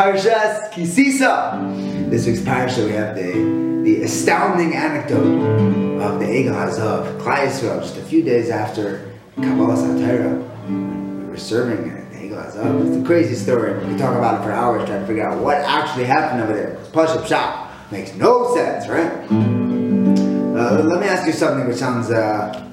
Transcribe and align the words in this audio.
Parshas 0.00 0.72
Ki 0.72 0.86
Sisa. 0.86 1.60
This 2.08 2.26
week's 2.26 2.40
parsha 2.40 2.86
we 2.86 2.92
have 2.92 3.14
the, 3.14 3.82
the 3.84 4.02
astounding 4.04 4.74
anecdote 4.74 6.00
of 6.00 6.18
the 6.18 6.24
Egel 6.24 6.54
Hazahav, 6.54 7.20
Klai 7.20 7.44
just 7.60 7.98
a 7.98 8.02
few 8.04 8.22
days 8.22 8.48
after 8.48 9.12
Kabbalas 9.36 9.82
Torah. 10.00 10.36
We 10.70 11.28
were 11.28 11.36
serving 11.36 11.82
the 12.12 12.16
Egel 12.16 12.42
Hazahav. 12.42 12.86
It's 12.86 12.96
a 12.96 13.06
crazy 13.06 13.34
story. 13.34 13.74
We 13.86 13.98
talk 13.98 14.16
about 14.16 14.40
it 14.40 14.44
for 14.44 14.52
hours 14.52 14.88
trying 14.88 15.02
to 15.02 15.06
figure 15.06 15.28
out 15.28 15.38
what 15.38 15.58
actually 15.58 16.06
happened 16.06 16.44
over 16.44 16.54
there. 16.54 16.78
Pashup 16.92 17.26
Shop. 17.26 17.70
Makes 17.90 18.14
no 18.14 18.54
sense, 18.54 18.88
right? 18.88 19.12
Uh, 20.56 20.82
let 20.82 21.00
me 21.00 21.08
ask 21.08 21.26
you 21.26 21.34
something 21.34 21.68
which 21.68 21.76
sounds, 21.76 22.10
uh, 22.10 22.66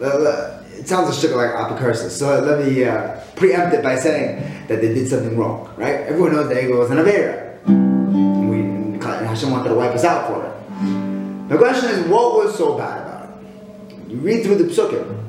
uh, 0.00 0.55
it 0.86 0.90
sounds 0.90 1.18
a 1.18 1.20
sugar 1.20 1.34
like 1.34 1.50
apocryphal. 1.50 2.08
So 2.10 2.40
let 2.42 2.64
me 2.64 2.84
uh, 2.84 3.18
preempt 3.34 3.74
it 3.74 3.82
by 3.82 3.96
saying 3.96 4.68
that 4.68 4.80
they 4.80 4.94
did 4.94 5.08
something 5.08 5.36
wrong, 5.36 5.68
right? 5.76 5.96
Everyone 6.06 6.32
knows 6.32 6.48
that 6.48 6.56
Egel 6.62 6.78
was 6.78 6.92
an 6.92 6.98
Avera. 6.98 7.58
And 7.66 8.48
we, 8.48 8.60
and 8.60 9.02
Hashem 9.02 9.50
wanted 9.50 9.70
to 9.70 9.74
wipe 9.74 9.90
us 9.96 10.04
out 10.04 10.28
for 10.28 10.46
it. 10.46 11.48
The 11.48 11.58
question 11.58 11.90
is, 11.90 12.06
what 12.06 12.36
was 12.36 12.56
so 12.56 12.78
bad 12.78 13.02
about 13.02 13.30
it? 13.30 14.10
You 14.10 14.18
read 14.18 14.44
through 14.44 14.58
the 14.58 14.64
psukim. 14.72 15.24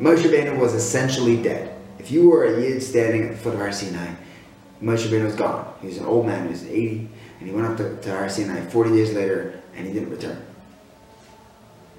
Moshe 0.00 0.22
Rabbeinu 0.22 0.58
was 0.58 0.72
essentially 0.72 1.42
dead. 1.42 1.78
If 1.98 2.10
you 2.10 2.30
were 2.30 2.46
a 2.46 2.62
Yid 2.62 2.82
standing 2.82 3.24
at 3.24 3.32
the 3.32 3.36
foot 3.36 3.52
of 3.52 3.60
Har 3.60 3.72
Sinai, 3.72 4.14
Moshe 4.82 5.06
Rabbeinu 5.06 5.26
was 5.26 5.34
gone. 5.34 5.70
He 5.82 5.88
was 5.88 5.98
an 5.98 6.06
old 6.06 6.24
man, 6.24 6.44
he 6.44 6.52
was 6.52 6.64
80, 6.64 7.10
and 7.40 7.48
he 7.50 7.54
went 7.54 7.66
up 7.66 7.76
to, 7.76 7.94
to 8.00 8.10
Har 8.16 8.30
Sinai 8.30 8.62
40 8.70 8.88
days 8.88 9.12
later, 9.12 9.60
and 9.76 9.86
he 9.86 9.92
didn't 9.92 10.08
return. 10.08 10.42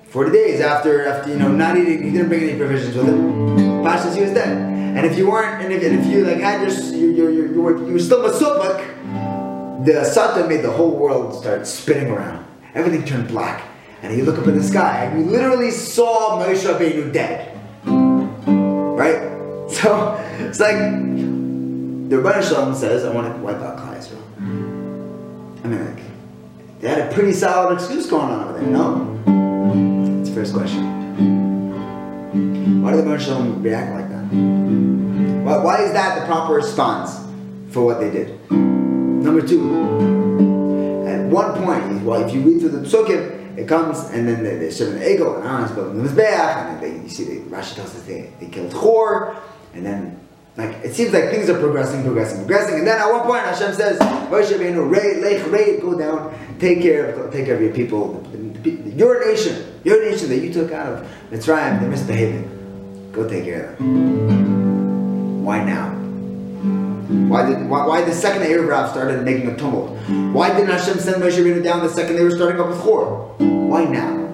40 0.10 0.32
days 0.32 0.60
after, 0.60 1.06
after 1.06 1.30
you 1.30 1.38
know, 1.38 1.52
not 1.52 1.78
eating, 1.78 2.02
he 2.02 2.12
didn't 2.12 2.30
bring 2.30 2.42
any 2.42 2.58
provisions 2.58 2.96
with 2.96 3.08
him. 3.08 3.60
Pashas, 3.84 4.16
he 4.16 4.22
was 4.22 4.32
dead. 4.32 4.58
And 4.98 5.06
if 5.06 5.16
you 5.16 5.30
weren't, 5.30 5.64
and 5.64 5.72
if, 5.72 5.84
and 5.84 6.00
if 6.00 6.06
you 6.08 6.26
like 6.26 6.40
had 6.40 6.68
your, 6.68 6.72
you, 6.96 7.12
you, 7.12 7.30
you, 7.30 7.54
you, 7.54 7.62
were, 7.62 7.78
you 7.78 7.94
were 7.94 8.00
still 8.00 8.28
Masupak, 8.28 9.86
the 9.86 10.04
Satan 10.04 10.50
made 10.50 10.64
the 10.64 10.72
whole 10.72 10.98
world 10.98 11.40
start 11.40 11.68
spinning 11.68 12.12
around. 12.12 12.44
Everything 12.74 13.06
turned 13.06 13.28
black. 13.28 13.64
And 14.02 14.18
you 14.18 14.24
look 14.24 14.40
up 14.40 14.48
in 14.48 14.58
the 14.58 14.64
sky, 14.64 15.06
and 15.06 15.20
you 15.20 15.32
literally 15.32 15.70
saw 15.70 16.44
Moshe 16.44 16.66
Rabbeinu 16.66 17.14
dead. 17.14 17.56
Right? 17.86 19.30
So, 19.70 20.16
it's 20.40 20.60
like, 20.60 20.78
the 20.80 22.18
Rebbe 22.18 22.42
Shalom 22.42 22.74
says, 22.74 23.06
I 23.06 23.14
want 23.14 23.32
to 23.32 23.40
wipe 23.40 23.58
out 23.58 23.78
Klal 23.78 23.96
Yisrael. 23.96 25.64
I 25.64 25.68
mean, 25.68 25.86
like, 25.86 26.04
they 26.80 26.90
had 26.90 27.08
a 27.08 27.14
pretty 27.14 27.34
solid 27.34 27.76
excuse 27.76 28.10
going 28.10 28.32
on 28.32 28.50
over 28.50 28.60
there, 28.60 28.68
no? 28.68 29.39
That's 30.30 30.52
the 30.52 30.60
first 30.60 30.72
question. 30.72 30.84
Why 32.84 32.92
do 32.92 33.02
the 33.02 33.18
Shalom 33.18 33.64
react 33.64 33.92
like 33.94 34.10
that? 34.10 34.26
Why, 35.44 35.58
why 35.58 35.82
is 35.82 35.92
that 35.94 36.20
the 36.20 36.26
proper 36.28 36.54
response 36.54 37.18
for 37.72 37.84
what 37.84 38.00
they 38.00 38.12
did? 38.12 38.40
Number 38.52 39.42
two, 39.42 39.74
at 41.08 41.26
one 41.32 41.54
point, 41.64 42.04
well, 42.04 42.24
if 42.28 42.34
you 42.34 42.42
read 42.42 42.60
through 42.60 42.70
the 42.70 42.88
psukim, 42.88 43.58
it 43.58 43.68
comes 43.68 44.12
and 44.12 44.28
then 44.28 44.44
they, 44.44 44.58
they're 44.58 44.72
serving 44.72 45.00
the 45.00 45.06
Egel 45.06 45.38
and 45.38 45.48
Aaron's 45.48 45.72
building 45.72 46.04
the 46.04 46.08
Mizbeach, 46.08 46.22
and 46.22 46.80
then 46.80 46.98
they, 46.98 47.04
you 47.04 47.10
see, 47.10 47.24
the, 47.24 47.40
Rashi 47.50 47.76
tells 47.76 47.96
us 47.96 48.04
they, 48.04 48.32
they 48.40 48.50
killed 48.50 48.72
Chur, 48.72 49.36
and 49.74 49.84
then 49.84 50.20
like 50.58 50.76
it 50.84 50.94
seems 50.94 51.12
like 51.12 51.32
things 51.32 51.50
are 51.50 51.60
progressing, 51.60 52.04
progressing, 52.04 52.38
progressing, 52.40 52.78
and 52.80 52.88
then 52.88 53.00
at 53.02 53.10
one 53.12 53.22
point 53.22 53.42
Hashem 53.46 53.74
says, 53.74 53.98
"Moshe 54.00 54.52
Rabbeinu, 54.52 54.90
raid, 54.92 55.24
lech, 55.24 55.52
raid, 55.52 55.82
go 55.82 55.98
down, 55.98 56.38
take 56.60 56.82
care 56.82 57.16
of, 57.16 57.32
take 57.32 57.46
care 57.46 57.56
of 57.56 57.62
your 57.62 57.74
people, 57.74 58.24
your 58.64 59.26
nation, 59.26 59.69
your 59.90 60.10
nation 60.10 60.30
that 60.30 60.38
you 60.38 60.54
took 60.54 60.72
out 60.72 60.94
of 60.94 61.08
Mitzrayim, 61.32 61.80
they're 61.80 61.90
misbehaving. 61.90 63.12
Go 63.12 63.28
take 63.28 63.46
care 63.46 63.72
of 63.72 63.78
them." 63.80 65.44
Why 65.44 65.64
now? 65.64 65.96
Why 67.28 67.50
did 67.50 67.68
why, 67.68 67.88
why 67.88 68.02
the 68.04 68.14
second 68.14 68.44
Erev 68.44 68.92
started 68.92 69.24
making 69.24 69.50
a 69.50 69.58
tumult? 69.58 69.98
Why 70.32 70.50
didn't 70.54 70.70
Hashem 70.70 71.00
send 71.00 71.24
Moshe 71.24 71.38
Rabbeinu 71.38 71.64
down 71.64 71.82
the 71.82 71.90
second 71.90 72.16
they 72.16 72.24
were 72.24 72.30
starting 72.30 72.62
up 72.62 72.70
with 72.70 72.84
Chur? 72.84 73.06
Why 73.72 73.86
now? 73.86 74.28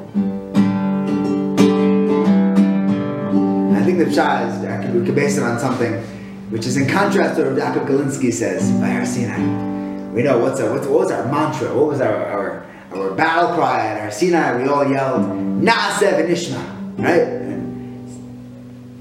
I 3.79 3.81
think 3.85 3.99
the 3.99 4.05
Pshah 4.05 4.49
is, 4.49 4.93
we 4.93 5.05
could 5.05 5.15
base 5.15 5.37
it 5.37 5.43
on 5.43 5.57
something 5.57 5.93
which 6.49 6.65
is 6.65 6.75
in 6.75 6.87
contrast 6.87 7.37
to 7.37 7.45
what 7.45 7.55
Yaakov 7.55 7.87
Galinsky 7.87 8.33
says 8.33 8.71
by 8.73 8.87
Har 8.87 9.05
Sinai. 9.05 9.39
We 10.11 10.23
know 10.23 10.39
what's 10.39 10.59
our, 10.59 10.71
what's, 10.73 10.87
what 10.87 10.99
was 10.99 11.11
our 11.11 11.25
mantra, 11.31 11.73
what 11.73 11.87
was 11.87 12.01
our, 12.01 12.25
our, 12.25 12.44
our 12.95 13.11
battle 13.13 13.55
cry 13.55 13.85
at 13.85 14.01
Har 14.01 14.11
Sinai? 14.11 14.61
We 14.61 14.69
all 14.69 14.89
yelled, 14.89 15.21
Na'aseh 15.21 16.13
v'nishma, 16.19 16.97
right? 16.97 17.21
And 17.21 18.09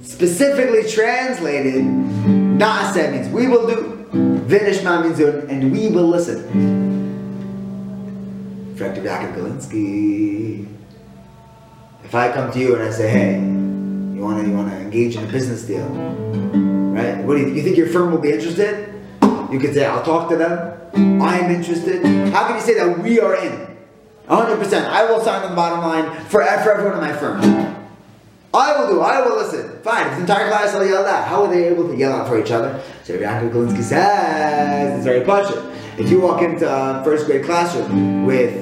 specifically 0.05 0.89
translated, 0.89 1.85
Na'aseh 1.85 3.13
means 3.13 3.29
we 3.29 3.49
will 3.49 3.67
do, 3.67 4.09
v'nishma 4.47 5.03
means 5.03 5.21
and 5.21 5.73
we 5.73 5.89
will 5.89 6.09
listen. 6.09 6.85
Director 8.77 9.03
Yaakov 9.03 9.35
Galinsky. 9.37 10.67
If 12.05 12.15
I 12.15 12.33
come 12.33 12.53
to 12.53 12.59
you 12.59 12.75
and 12.75 12.83
I 12.83 12.91
say, 12.91 13.09
hey, 13.09 13.35
you 13.35 14.21
want 14.23 14.43
to 14.43 14.49
you 14.49 14.57
want 14.57 14.71
to 14.71 14.77
engage 14.77 15.17
in 15.17 15.25
a 15.25 15.33
business 15.33 15.63
deal, 15.63 15.87
right? 15.87 17.19
What 17.25 17.37
do 17.37 17.43
you, 17.43 17.55
you 17.55 17.63
think 17.63 17.77
your 17.77 17.87
firm 17.89 18.11
will 18.13 18.21
be 18.21 18.31
interested? 18.33 18.93
You 19.51 19.59
could 19.61 19.75
say, 19.75 19.87
I'll 19.87 20.05
talk 20.05 20.29
to 20.31 20.37
them. 20.37 21.23
I 21.23 21.39
am 21.39 21.51
interested. 21.51 22.05
How 22.33 22.47
can 22.47 22.57
you 22.57 22.63
say 22.63 22.75
that 22.75 22.99
we 22.99 23.21
are 23.21 23.37
in? 23.37 23.74
100%. 24.29 24.85
I 24.87 25.05
will 25.11 25.21
sign 25.21 25.43
on 25.43 25.51
the 25.51 25.57
bottom 25.57 25.81
line 25.81 26.25
for, 26.27 26.43
for 26.43 26.71
everyone 26.71 26.95
in 26.95 27.01
my 27.01 27.13
firm. 27.13 27.41
I 28.55 28.79
will 28.79 28.89
do. 28.89 29.01
I 29.01 29.21
will 29.21 29.37
listen. 29.37 29.81
Fine. 29.83 30.11
The 30.15 30.21
entire 30.21 30.49
class 30.49 30.75
will 30.75 30.87
yell 30.87 31.03
that, 31.05 31.27
how 31.29 31.45
are 31.45 31.49
they 31.49 31.65
able 31.69 31.89
to 31.89 31.97
yell 31.97 32.13
out 32.13 32.29
for 32.29 32.41
each 32.41 32.53
other? 32.53 32.81
So 33.03 33.19
Yaakov 33.19 33.51
Galinsky 33.51 33.83
says, 33.83 34.97
it's 34.97 35.05
very 35.05 35.25
punching. 35.25 35.61
If 35.99 36.11
you 36.11 36.21
walk 36.21 36.41
into 36.43 36.69
a 36.69 37.03
first 37.05 37.27
grade 37.27 37.45
classroom 37.45 38.25
with 38.27 38.53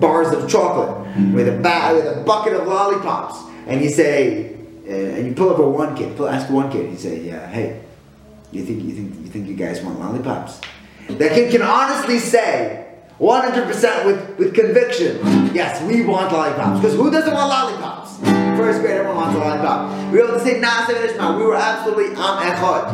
bars 0.00 0.32
of 0.32 0.50
chocolate, 0.50 0.98
with 1.32 1.48
a, 1.48 1.52
ba- 1.60 1.92
with 1.94 2.18
a 2.18 2.22
bucket 2.24 2.54
of 2.54 2.66
lollipops, 2.66 3.38
and 3.68 3.80
you 3.82 3.90
say, 3.90 4.54
uh, 4.86 4.90
and 4.92 5.26
you 5.26 5.34
pull 5.34 5.50
over 5.50 5.68
one 5.68 5.94
kid, 5.96 6.16
pull, 6.16 6.28
ask 6.28 6.50
one 6.50 6.70
kid, 6.70 6.86
and 6.86 6.92
you 6.92 6.98
say, 6.98 7.20
yeah, 7.20 7.46
hey, 7.48 7.80
you 8.50 8.64
think 8.64 8.82
you 8.82 8.92
think 8.92 9.14
you 9.20 9.26
think 9.28 9.48
you 9.48 9.54
guys 9.54 9.80
want 9.82 10.00
lollipops? 10.00 10.60
That 11.08 11.32
kid 11.32 11.52
can 11.52 11.62
honestly 11.62 12.18
say, 12.18 12.81
100% 13.22 14.04
with, 14.04 14.36
with 14.36 14.52
conviction, 14.52 15.16
yes, 15.54 15.80
we 15.84 16.02
want 16.02 16.32
lollipops. 16.32 16.80
Because 16.80 16.96
who 16.96 17.08
doesn't 17.08 17.32
want 17.32 17.48
lollipops? 17.48 18.18
First 18.58 18.80
grade, 18.80 18.96
everyone 18.96 19.16
wants 19.16 19.36
a 19.36 19.38
lollipop. 19.38 20.12
We 20.12 20.18
were 20.18 20.24
able 20.24 20.38
to 20.38 20.44
say 20.44 20.58
Ishmael. 20.58 21.38
We 21.38 21.44
were 21.44 21.54
absolutely 21.54 22.06
am 22.16 22.16
echad. 22.16 22.88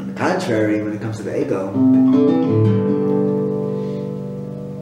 On 0.00 0.06
the 0.08 0.14
contrary, 0.18 0.82
when 0.82 0.94
it 0.94 1.02
comes 1.02 1.18
to 1.18 1.24
the 1.24 1.32
Egel, 1.32 1.74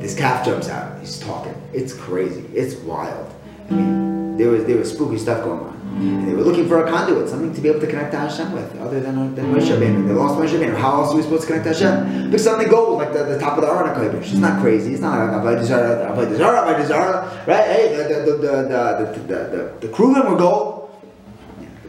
this 0.01 0.15
calf 0.17 0.45
jumps 0.45 0.69
out. 0.69 0.97
He's 1.01 1.19
talking. 1.19 1.61
It's 1.73 1.93
crazy. 1.93 2.45
It's 2.55 2.77
wild. 2.77 3.35
I 3.69 3.75
mean, 3.75 4.00
there 4.41 4.51
was 4.51 4.65
there 4.65 4.79
was 4.79 4.91
spooky 4.91 5.19
stuff 5.19 5.45
going 5.45 5.61
on. 5.61 5.77
And 6.01 6.27
they 6.27 6.33
were 6.33 6.43
looking 6.43 6.67
for 6.67 6.83
a 6.83 6.91
conduit, 6.91 7.29
something 7.29 7.53
to 7.53 7.61
be 7.61 7.69
able 7.69 7.81
to 7.81 7.87
connect 7.87 8.13
to 8.13 8.19
Hashem 8.19 8.53
with, 8.53 8.75
other 8.81 9.01
than, 9.01 9.19
uh, 9.19 9.35
than 9.35 9.53
Moshe 9.53 9.69
Rabbeinu. 9.69 10.09
They 10.09 10.15
lost 10.15 10.39
Moshe 10.41 10.59
Rabbeinu. 10.59 10.79
How 10.79 11.03
else 11.03 11.13
are 11.13 11.17
we 11.17 11.23
supposed 11.23 11.43
to 11.43 11.49
connect 11.49 11.65
to 11.67 11.75
Hashem? 11.75 12.31
Pick 12.31 12.41
something 12.41 12.71
gold, 12.71 12.97
like 12.99 13.13
the, 13.13 13.25
the 13.25 13.39
top 13.39 13.59
of 13.59 13.65
the 13.65 13.69
Aron 13.69 13.95
Kodesh. 13.95 14.23
It's 14.23 14.35
not 14.35 14.63
crazy. 14.63 14.95
It's 14.95 15.03
not 15.03 15.19
Avodah 15.19 15.63
Zarah, 15.63 16.11
Avodah 16.11 16.37
Zarah, 16.39 16.73
Avodah 16.73 16.87
Zarah, 16.87 17.45
right? 17.47 17.67
Hey, 17.67 17.97
the 17.97 18.03
the 18.05 18.33
the 18.33 18.53
the 18.73 19.19
the 19.27 19.37
the, 19.51 19.87
the, 19.87 19.89
Kruvim 19.89 20.31
were 20.31 20.39
gold. 20.39 20.91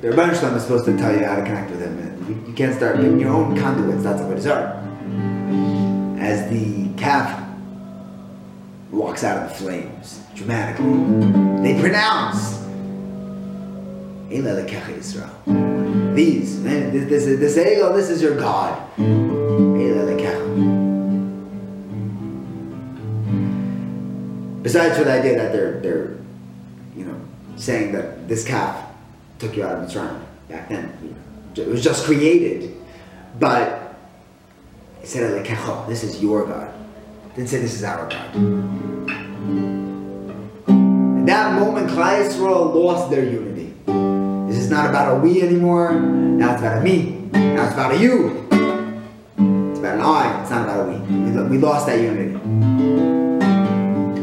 The 0.01 0.09
Rebbeinu 0.09 0.35
Shalom 0.37 0.57
is 0.57 0.63
supposed 0.63 0.85
to 0.85 0.97
tell 0.97 1.15
you 1.15 1.23
how 1.23 1.35
to 1.37 1.43
connect 1.43 1.71
with 1.71 1.81
him. 1.81 1.97
And 1.97 2.27
you, 2.27 2.47
you 2.47 2.53
can't 2.53 2.75
start 2.75 2.97
making 2.97 3.19
your 3.21 3.29
own 3.29 3.57
conduits. 3.57 4.03
That's 4.03 4.21
Avodah 4.21 4.39
Zarah. 4.41 6.17
As 6.19 6.49
the 6.49 6.89
calf 6.97 7.40
walks 8.91 9.23
out 9.23 9.43
of 9.43 9.49
the 9.49 9.55
flames, 9.55 10.21
dramatically, 10.35 10.85
they 11.63 11.79
pronounce 11.79 12.59
these, 16.15 16.59
man, 16.59 16.91
this, 16.91 17.25
this, 17.25 17.39
this 17.39 17.57
ego, 17.57 17.89
oh, 17.89 17.95
this 17.95 18.09
is 18.09 18.21
your 18.21 18.37
God. 18.37 18.77
Besides 24.61 24.97
for 24.97 25.03
the 25.03 25.11
idea 25.11 25.35
that 25.37 25.51
they're, 25.51 25.79
they're, 25.81 26.17
you 26.95 27.03
know, 27.03 27.19
saying 27.57 27.91
that 27.93 28.27
this 28.27 28.45
calf 28.45 28.89
took 29.39 29.57
you 29.57 29.65
out 29.65 29.75
of 29.75 29.89
Mitzrayim 29.89 30.21
back 30.47 30.69
then. 30.69 31.15
It 31.55 31.67
was 31.67 31.83
just 31.83 32.05
created. 32.05 32.73
But 33.39 33.97
he 35.01 35.07
said, 35.07 35.45
oh, 35.65 35.85
this 35.89 36.03
is 36.03 36.21
your 36.21 36.45
God. 36.45 36.71
Didn't 37.35 37.49
say 37.49 37.59
this 37.59 37.75
is 37.75 37.83
our 37.85 38.09
God. 38.09 38.35
At 41.19 41.25
that 41.27 41.57
moment, 41.57 41.89
Klal 41.89 42.27
Yisrael 42.27 42.75
lost 42.75 43.09
their 43.09 43.23
unity. 43.23 43.73
This 44.51 44.57
is 44.57 44.69
not 44.69 44.89
about 44.89 45.15
a 45.15 45.19
we 45.21 45.41
anymore. 45.41 45.93
Now 45.93 46.51
it's 46.51 46.61
about 46.61 46.79
a 46.79 46.81
me. 46.81 47.29
Now 47.31 47.65
it's 47.65 47.73
about 47.73 47.93
a 47.93 47.97
you. 47.97 48.47
It's 48.51 49.79
about 49.79 49.95
an 49.95 50.01
I. 50.01 50.41
It's 50.41 50.51
not 50.51 50.63
about 50.63 50.89
a 50.89 50.91
we. 50.91 51.49
We 51.51 51.57
lost 51.57 51.85
that 51.85 52.01
unity. 52.01 52.33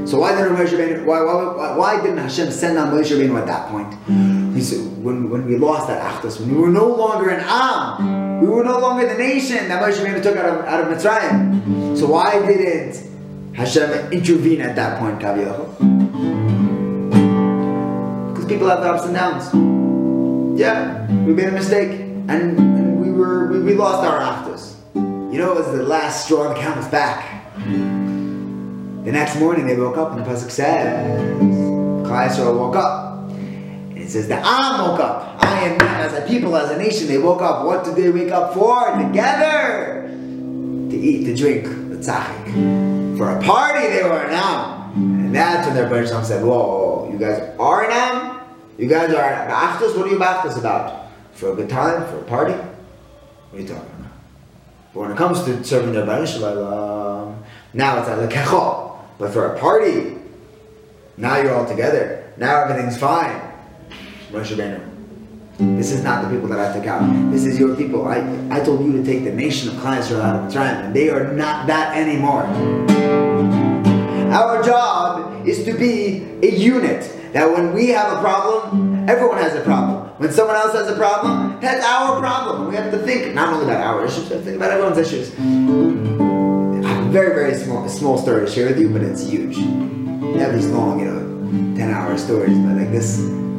So 0.06 0.18
why 0.20 0.34
didn't 0.34 0.56
Moshe 0.56 0.68
Rabbeinu, 0.68 1.04
why, 1.06 1.22
why, 1.22 1.44
why, 1.54 1.76
why 1.76 2.02
didn't 2.02 2.18
Hashem 2.18 2.50
send 2.50 2.76
on 2.76 2.92
Moshe 2.92 3.10
Rabbeinu 3.10 3.38
at 3.38 3.46
that 3.46 3.68
point? 3.70 3.94
When, 5.02 5.30
when 5.30 5.46
we 5.46 5.56
lost 5.56 5.88
that 5.88 6.02
Achdus, 6.02 6.40
when 6.40 6.54
we 6.54 6.60
were 6.60 6.68
no 6.68 6.86
longer 6.86 7.30
an 7.30 7.40
Am, 7.46 8.40
we 8.40 8.48
were 8.48 8.64
no 8.64 8.78
longer 8.78 9.06
the 9.06 9.18
nation 9.18 9.68
that 9.68 9.82
Moshe 9.82 9.98
Rabbeinu 10.04 10.22
took 10.22 10.36
out 10.36 10.46
of, 10.46 10.64
out 10.64 10.80
of 10.80 10.88
Mitzrayim. 10.88 11.96
So 11.96 12.06
why 12.06 12.38
didn't 12.46 12.96
Hashem 13.54 14.12
intervene 14.12 14.60
at 14.60 14.76
that 14.76 14.98
point, 14.98 15.18
Kaviyachol? 15.20 15.78
Because 18.32 18.46
people 18.46 18.68
have 18.68 18.80
ups 18.80 19.04
and 19.04 19.14
downs. 19.14 19.50
Yeah, 20.60 21.06
we 21.24 21.32
made 21.32 21.48
a 21.48 21.52
mistake, 21.52 21.90
and, 21.90 22.58
and 22.58 23.00
we 23.00 23.10
were 23.10 23.48
we, 23.48 23.60
we 23.60 23.74
lost 23.74 24.06
our 24.06 24.20
Achdus. 24.20 24.74
You 25.32 25.38
know, 25.38 25.52
it 25.52 25.56
was 25.56 25.76
the 25.76 25.82
last 25.82 26.24
straw, 26.24 26.48
the 26.52 26.60
count 26.60 26.76
was 26.76 26.88
back. 26.88 27.24
The 29.04 29.12
next 29.12 29.38
morning 29.38 29.66
they 29.66 29.76
woke 29.76 29.96
up 29.96 30.12
and 30.12 30.20
the 30.20 30.28
Pasuk 30.28 30.50
says, 30.50 31.40
Klal 32.04 32.28
Yisrael 32.28 32.58
woke 32.58 32.76
up. 32.76 33.07
It 34.08 34.12
says, 34.12 34.26
the 34.26 34.36
Am 34.36 34.88
woke 34.88 35.00
up. 35.00 35.36
I 35.44 35.66
am 35.66 35.76
them 35.76 35.86
as 35.86 36.14
a 36.14 36.26
people, 36.26 36.56
as 36.56 36.70
a 36.70 36.78
nation. 36.78 37.08
They 37.08 37.18
woke 37.18 37.42
up. 37.42 37.66
What 37.66 37.84
did 37.84 37.94
they 37.94 38.08
wake 38.08 38.32
up 38.32 38.54
for? 38.54 38.90
Together. 38.96 40.08
To 40.88 40.96
eat, 40.96 41.26
to 41.26 41.36
drink, 41.36 41.64
the 41.64 41.96
tzachik. 41.96 43.18
For 43.18 43.28
a 43.28 43.42
party 43.42 43.86
they 43.88 44.02
were 44.04 44.22
an 44.22 44.32
Am. 44.32 44.92
And 44.94 45.34
that's 45.34 45.66
when 45.66 45.76
their 45.76 45.90
Baruch 45.90 46.24
said, 46.24 46.42
whoa, 46.42 47.10
you 47.12 47.18
guys 47.18 47.54
are 47.58 47.84
an 47.84 47.90
Am? 47.92 48.40
You 48.78 48.88
guys 48.88 49.12
are 49.12 49.20
an 49.20 49.50
b'Achdus? 49.50 49.94
What 49.94 50.06
are 50.06 50.10
you 50.10 50.18
b'Achdus 50.18 50.58
about? 50.58 51.10
For 51.34 51.52
a 51.52 51.54
good 51.54 51.68
time? 51.68 52.06
For 52.06 52.20
a 52.20 52.24
party? 52.24 52.54
What 52.54 53.58
are 53.58 53.60
you 53.60 53.68
talking 53.68 53.90
about? 53.98 54.12
But 54.94 55.00
when 55.00 55.10
it 55.10 55.18
comes 55.18 55.44
to 55.44 55.62
serving 55.62 55.92
the 55.92 56.06
Baruch 56.06 56.30
now 57.74 57.98
it's 57.98 58.08
a 58.08 58.26
lekechol. 58.26 59.00
But 59.18 59.34
for 59.34 59.54
a 59.54 59.58
party, 59.58 60.16
now 61.18 61.36
you're 61.36 61.54
all 61.54 61.66
together. 61.66 62.32
Now 62.38 62.62
everything's 62.62 62.96
fine. 62.96 63.47
Rabbeinu. 64.30 64.80
This 65.58 65.90
is 65.90 66.04
not 66.04 66.22
the 66.22 66.30
people 66.30 66.48
that 66.48 66.60
I 66.60 66.72
took 66.76 66.86
out. 66.86 67.02
This 67.32 67.44
is 67.44 67.58
your 67.58 67.74
people. 67.74 68.06
I, 68.06 68.18
I 68.50 68.60
told 68.60 68.84
you 68.84 68.92
to 68.92 69.04
take 69.04 69.24
the 69.24 69.32
nation 69.32 69.68
of 69.70 69.74
Klal 69.76 69.98
Yisrael 69.98 70.20
out 70.20 70.36
of 70.36 70.52
Mitzrayim, 70.52 70.84
and 70.84 70.94
they 70.94 71.10
are 71.10 71.32
not 71.32 71.66
that 71.66 71.96
anymore. 71.96 72.44
Our 74.32 74.62
job 74.62 75.46
is 75.48 75.64
to 75.64 75.72
be 75.72 76.22
a 76.42 76.50
unit. 76.54 77.14
That 77.32 77.50
when 77.50 77.74
we 77.74 77.88
have 77.88 78.16
a 78.16 78.20
problem, 78.20 79.08
everyone 79.08 79.38
has 79.38 79.54
a 79.54 79.60
problem. 79.62 80.08
When 80.18 80.32
someone 80.32 80.56
else 80.56 80.72
has 80.74 80.88
a 80.88 80.96
problem, 80.96 81.60
that's 81.60 81.84
our 81.84 82.18
problem. 82.20 82.68
We 82.68 82.76
have 82.76 82.90
to 82.92 82.98
think 82.98 83.34
not 83.34 83.52
only 83.52 83.64
about 83.64 83.82
our 83.82 84.04
issues, 84.06 84.28
but 84.28 84.42
think 84.42 84.56
about 84.56 84.70
everyone's 84.70 84.98
issues 84.98 85.32
I 85.38 86.88
have 86.88 87.06
A 87.06 87.10
very, 87.10 87.34
very 87.34 87.54
small, 87.54 87.88
small 87.88 88.16
story 88.16 88.46
to 88.46 88.50
share 88.50 88.68
with 88.68 88.78
you, 88.78 88.90
but 88.90 89.02
it's 89.02 89.28
huge. 89.28 89.58
Not 89.58 90.52
these 90.52 90.68
long, 90.68 91.00
you 91.00 91.06
know, 91.06 91.76
10 91.76 91.90
hour 91.90 92.16
stories, 92.16 92.56
but 92.58 92.76
like 92.76 92.92
this, 92.92 93.18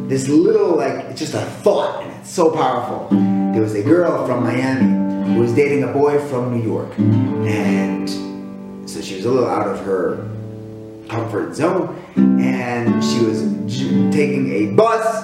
this 0.09 0.27
little, 0.27 0.75
like, 0.75 1.05
it's 1.05 1.19
just 1.19 1.35
a 1.35 1.45
thought, 1.61 2.03
and 2.03 2.11
it's 2.19 2.31
so 2.31 2.49
powerful. 2.49 3.07
There 3.53 3.61
was 3.61 3.75
a 3.75 3.83
girl 3.83 4.25
from 4.25 4.43
Miami 4.43 5.33
who 5.33 5.39
was 5.39 5.53
dating 5.53 5.83
a 5.83 5.93
boy 5.93 6.19
from 6.27 6.57
New 6.57 6.63
York, 6.67 6.97
and 6.97 8.09
so 8.89 9.01
she 9.01 9.15
was 9.17 9.25
a 9.25 9.31
little 9.31 9.47
out 9.47 9.67
of 9.67 9.79
her 9.85 10.27
comfort 11.07 11.53
zone, 11.53 11.95
and 12.15 13.03
she 13.03 13.23
was 13.23 13.43
taking 14.11 14.51
a 14.51 14.73
bus 14.73 15.23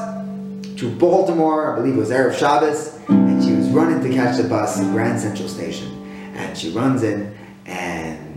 to 0.78 0.96
Baltimore, 0.98 1.74
I 1.74 1.78
believe 1.78 1.96
it 1.96 2.00
was 2.00 2.12
Erev 2.12 2.38
Shabbos, 2.38 3.00
and 3.08 3.44
she 3.44 3.54
was 3.54 3.68
running 3.70 4.08
to 4.08 4.16
catch 4.16 4.38
the 4.38 4.48
bus 4.48 4.80
at 4.80 4.92
Grand 4.92 5.20
Central 5.20 5.50
Station. 5.50 5.90
And 6.36 6.56
she 6.56 6.70
runs 6.72 7.02
in, 7.02 7.36
and 7.66 8.35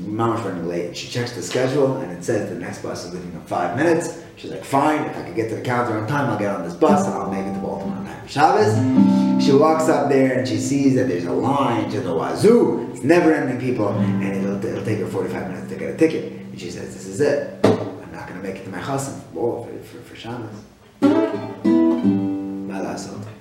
mama's 0.00 0.44
running 0.44 0.66
late. 0.68 0.96
She 0.96 1.08
checks 1.08 1.32
the 1.32 1.42
schedule 1.42 1.96
and 1.98 2.12
it 2.12 2.24
says 2.24 2.48
the 2.48 2.56
next 2.56 2.82
bus 2.82 3.04
is 3.04 3.14
leaving 3.14 3.32
in 3.32 3.40
five 3.42 3.76
minutes. 3.76 4.22
She's 4.36 4.50
like, 4.50 4.64
fine, 4.64 5.02
if 5.04 5.16
I 5.16 5.22
can 5.22 5.34
get 5.34 5.48
to 5.48 5.56
the 5.56 5.62
counter 5.62 5.98
on 5.98 6.06
time, 6.06 6.30
I'll 6.30 6.38
get 6.38 6.54
on 6.54 6.62
this 6.62 6.74
bus 6.74 7.06
and 7.06 7.14
I'll 7.14 7.30
make 7.30 7.46
it 7.46 7.54
to 7.54 7.58
Baltimore 7.60 7.96
on 7.96 8.04
time 8.04 8.22
for 8.22 8.28
Shabbos. 8.28 9.44
She 9.44 9.52
walks 9.52 9.88
up 9.88 10.08
there 10.08 10.38
and 10.38 10.46
she 10.46 10.58
sees 10.58 10.94
that 10.96 11.08
there's 11.08 11.24
a 11.24 11.32
line 11.32 11.90
to 11.90 12.00
the 12.00 12.14
wazoo. 12.14 12.90
It's 12.92 13.02
never 13.02 13.32
ending 13.32 13.60
people 13.60 13.88
and 13.88 14.22
it'll, 14.24 14.64
it'll 14.64 14.84
take 14.84 14.98
her 14.98 15.06
45 15.06 15.48
minutes 15.48 15.68
to 15.70 15.76
get 15.76 15.94
a 15.94 15.96
ticket. 15.96 16.32
And 16.32 16.60
she 16.60 16.70
says, 16.70 16.92
this 16.94 17.06
is 17.06 17.20
it. 17.20 17.58
I'm 17.64 18.12
not 18.12 18.28
going 18.28 18.40
to 18.40 18.46
make 18.46 18.56
it 18.56 18.64
to 18.64 18.70
my 18.70 18.80
chassan 18.80 19.20
for, 19.32 19.66
for, 19.84 20.00
for 20.02 20.16
Shabbos. 20.16 20.50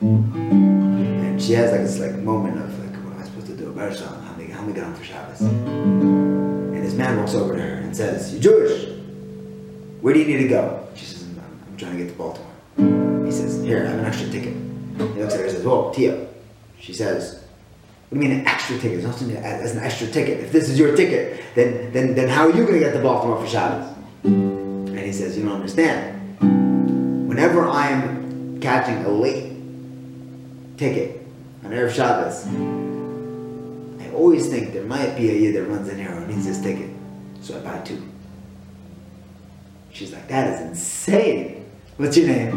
And 0.02 1.42
she 1.42 1.54
has 1.54 1.72
like 1.72 1.82
this 1.82 2.00
like 2.00 2.16
moment 2.16 2.58
of 2.58 2.80
like, 2.80 3.04
what 3.04 3.14
am 3.14 3.22
I 3.22 3.26
supposed 3.26 3.48
to 3.48 3.58
do 3.58 3.70
about 3.70 3.96
Shabbos? 3.96 4.25
How 4.66 4.70
me 4.70 4.78
get 4.78 4.84
on 4.84 4.96
for 4.96 5.04
Shabbos? 5.04 5.42
And 5.42 6.84
this 6.84 6.96
man 6.96 7.20
walks 7.20 7.36
over 7.36 7.54
to 7.54 7.62
her 7.62 7.76
and 7.82 7.96
says, 7.96 8.34
You're 8.34 8.42
Jewish. 8.42 8.98
Where 10.02 10.12
do 10.12 10.20
you 10.20 10.26
need 10.26 10.42
to 10.42 10.48
go? 10.48 10.88
She 10.96 11.06
says, 11.06 11.22
I'm, 11.22 11.40
I'm 11.68 11.78
trying 11.78 11.92
to 11.92 12.04
get 12.04 12.12
to 12.12 12.18
Baltimore. 12.18 13.26
He 13.28 13.32
says, 13.32 13.64
Here, 13.64 13.86
I 13.86 13.90
have 13.92 14.00
an 14.00 14.06
extra 14.06 14.28
ticket. 14.28 14.56
He 14.56 15.22
looks 15.22 15.36
at 15.36 15.40
her 15.42 15.46
and 15.46 15.56
says, 15.56 15.64
Whoa, 15.64 15.94
Tia. 15.94 16.26
She 16.80 16.94
says, 16.94 17.46
What 18.10 18.20
do 18.20 18.26
you 18.26 18.28
mean 18.28 18.40
an 18.40 18.48
extra 18.48 18.76
ticket? 18.78 19.04
There's 19.04 19.04
nothing 19.04 19.38
as 19.38 19.76
an 19.76 19.84
extra 19.84 20.08
ticket. 20.08 20.40
If 20.40 20.52
this 20.52 20.68
is 20.68 20.80
your 20.80 20.96
ticket, 20.96 21.44
then, 21.54 21.94
then, 21.94 22.16
then 22.16 22.28
how 22.28 22.48
are 22.48 22.52
you 22.52 22.64
going 22.64 22.74
to 22.74 22.80
get 22.80 22.94
to 22.94 23.04
Baltimore 23.04 23.40
for 23.40 23.48
Shabbos? 23.48 23.96
And 24.24 24.98
he 24.98 25.14
says, 25.14 25.38
You 25.38 25.44
don't 25.44 25.58
understand. 25.58 27.30
Whenever 27.30 27.68
I 27.68 27.90
am 27.90 28.60
catching 28.62 29.06
a 29.06 29.10
late 29.10 29.54
ticket 30.76 31.24
on 31.64 31.70
Erev 31.70 31.94
Shabbos, 31.94 32.48
always 34.16 34.48
think 34.48 34.74
there 34.74 34.84
might 34.84 35.16
be 35.16 35.30
a 35.30 35.34
year 35.34 35.52
that 35.54 35.64
runs 35.70 35.88
in 35.90 35.98
here 35.98 36.10
and 36.10 36.28
needs 36.28 36.46
this 36.46 36.62
ticket. 36.62 36.90
So 37.42 37.58
I 37.58 37.62
buy 37.62 37.80
two. 37.80 38.02
She's 39.92 40.12
like, 40.12 40.28
that 40.28 40.48
is 40.48 40.62
insane. 40.62 41.66
What's 41.98 42.18
your 42.18 42.28
name? 42.28 42.52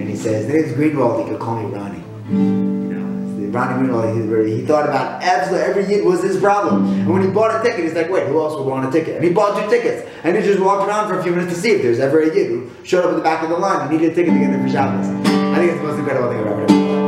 And 0.00 0.08
he 0.08 0.16
says, 0.16 0.48
name's 0.48 0.72
Greenwald. 0.72 1.22
He 1.22 1.30
could 1.30 1.40
call 1.40 1.62
me 1.62 1.72
Ronnie. 1.72 2.02
You 2.30 2.94
know, 2.94 3.48
Ronnie 3.50 3.86
Greenwald, 3.86 4.46
he, 4.48 4.60
he 4.60 4.66
thought 4.66 4.88
about 4.88 5.22
absolutely 5.22 5.68
every 5.68 5.86
year 5.86 6.04
was 6.04 6.22
his 6.22 6.40
problem. 6.40 6.86
And 6.86 7.12
when 7.12 7.22
he 7.22 7.28
bought 7.28 7.54
a 7.54 7.62
ticket, 7.62 7.84
he's 7.84 7.94
like, 7.94 8.10
wait, 8.10 8.26
who 8.26 8.40
else 8.40 8.58
would 8.58 8.66
want 8.66 8.88
a 8.88 8.90
ticket? 8.90 9.16
And 9.16 9.24
he 9.24 9.30
bought 9.30 9.62
two 9.62 9.70
tickets. 9.70 10.08
And 10.24 10.36
he 10.36 10.42
just 10.42 10.58
walked 10.58 10.88
around 10.88 11.08
for 11.08 11.18
a 11.18 11.22
few 11.22 11.32
minutes 11.32 11.52
to 11.54 11.60
see 11.60 11.70
if 11.70 11.82
there's 11.82 12.00
ever 12.00 12.22
a 12.22 12.34
yid 12.34 12.48
who 12.48 12.70
showed 12.82 13.04
up 13.04 13.10
at 13.10 13.16
the 13.16 13.22
back 13.22 13.44
of 13.44 13.50
the 13.50 13.56
line 13.56 13.82
and 13.82 13.90
needed 13.90 14.12
a 14.12 14.14
ticket 14.14 14.32
to 14.32 14.40
get 14.40 14.50
there 14.50 14.62
for 14.62 14.68
Shabbos. 14.68 15.06
I 15.06 15.58
think 15.58 15.70
it's 15.70 15.80
the 15.80 15.86
most 15.86 15.98
incredible 15.98 16.30
thing 16.30 16.40
I've 16.40 16.46
ever 16.46 16.66
done. 16.66 17.01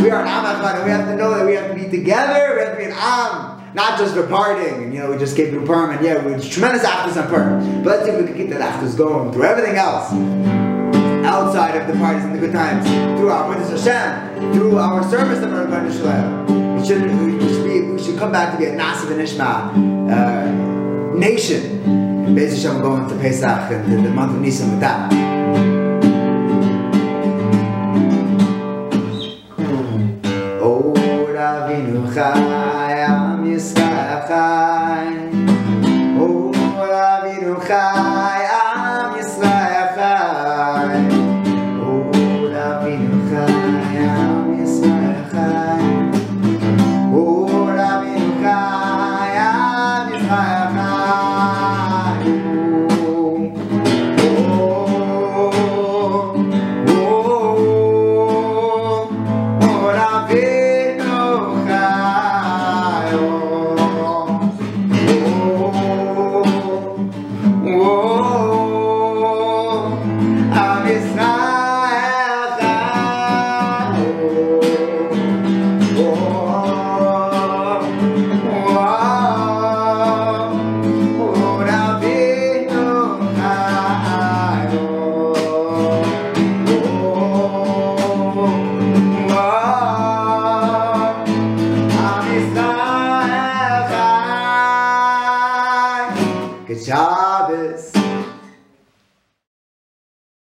We 0.00 0.08
are 0.08 0.22
an 0.22 0.28
Am 0.28 0.46
and 0.46 0.84
we 0.84 0.90
have 0.90 1.06
to 1.08 1.16
know 1.16 1.34
that 1.34 1.44
we 1.44 1.54
have 1.54 1.68
to 1.68 1.74
be 1.74 1.90
together, 1.90 2.54
we 2.56 2.62
have 2.62 2.72
to 2.72 2.78
be 2.78 2.84
an 2.84 2.96
Am, 2.96 3.74
not 3.74 3.98
just 3.98 4.14
for 4.14 4.22
partying, 4.22 4.84
and 4.84 4.94
you 4.94 5.00
know, 5.00 5.10
we 5.10 5.18
just 5.18 5.36
gave 5.36 5.52
you 5.52 5.60
Purim, 5.60 5.90
and 5.90 6.02
yeah, 6.02 6.24
we 6.24 6.32
had 6.32 6.42
tremendous 6.42 6.82
Achdus 6.84 7.22
on 7.22 7.28
Purim. 7.28 7.82
But 7.82 7.90
let's 7.90 8.04
see 8.06 8.12
if 8.12 8.20
we 8.20 8.26
can 8.26 8.34
keep 8.34 8.48
that 8.48 8.62
Achdus 8.62 8.96
going 8.96 9.30
through 9.30 9.44
everything 9.44 9.76
else. 9.76 10.10
Outside 11.26 11.76
of 11.76 11.86
the 11.86 11.92
parties 12.00 12.24
and 12.24 12.34
the 12.34 12.38
good 12.38 12.52
times, 12.52 12.86
through 13.18 13.28
our 13.28 13.54
Mitzvah 13.54 13.78
Hashem, 13.78 14.52
through 14.54 14.78
our 14.78 15.02
service 15.10 15.44
of 15.44 15.52
our 15.52 15.66
Rebbeinu. 15.66 16.80
We 16.80 16.86
should, 16.86 17.02
we 17.02 17.38
should, 17.52 17.64
be, 17.64 17.82
we 17.82 18.02
should 18.02 18.18
come 18.18 18.32
back 18.32 18.52
to 18.52 18.58
be 18.58 18.64
a 18.64 18.72
Na'aseh 18.74 19.04
v'nishma 19.04 20.10
uh, 20.10 21.14
nation. 21.14 21.82
And 21.84 22.38
Hashem 22.38 22.80
going 22.80 23.06
to 23.06 23.16
Pesach 23.16 23.70
and 23.70 23.92
the, 23.92 24.08
the 24.08 24.14
month 24.14 24.34
of 24.34 24.40
Nisan 24.40 24.70
with 24.70 24.80
that. 24.80 25.69